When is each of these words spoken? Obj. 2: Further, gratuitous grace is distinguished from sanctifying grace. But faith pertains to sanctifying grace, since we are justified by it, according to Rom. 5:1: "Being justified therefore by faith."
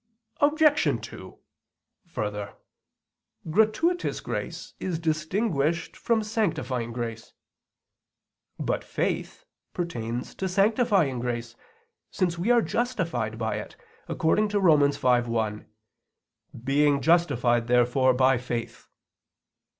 Obj. 0.37 1.07
2: 1.09 1.37
Further, 2.07 2.55
gratuitous 3.47 4.19
grace 4.19 4.73
is 4.79 4.97
distinguished 4.97 5.95
from 5.95 6.23
sanctifying 6.23 6.91
grace. 6.91 7.33
But 8.57 8.83
faith 8.83 9.45
pertains 9.75 10.33
to 10.33 10.49
sanctifying 10.49 11.19
grace, 11.19 11.55
since 12.09 12.35
we 12.39 12.49
are 12.49 12.63
justified 12.63 13.37
by 13.37 13.57
it, 13.57 13.75
according 14.07 14.47
to 14.49 14.59
Rom. 14.59 14.79
5:1: 14.79 15.67
"Being 16.63 16.99
justified 16.99 17.67
therefore 17.67 18.15
by 18.15 18.39
faith." 18.39 18.87